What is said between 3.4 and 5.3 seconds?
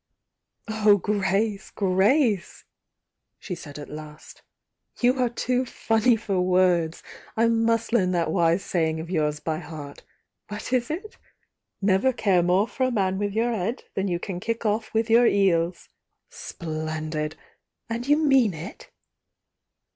said, at last. "You are